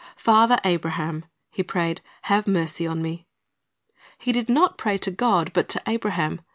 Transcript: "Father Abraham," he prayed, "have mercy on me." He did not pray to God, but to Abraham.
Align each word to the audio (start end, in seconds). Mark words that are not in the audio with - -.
"Father 0.17 0.57
Abraham," 0.65 1.25
he 1.51 1.61
prayed, 1.61 2.01
"have 2.23 2.47
mercy 2.47 2.87
on 2.87 3.03
me." 3.03 3.27
He 4.17 4.31
did 4.31 4.49
not 4.49 4.75
pray 4.79 4.97
to 4.97 5.11
God, 5.11 5.53
but 5.53 5.69
to 5.69 5.81
Abraham. 5.85 6.41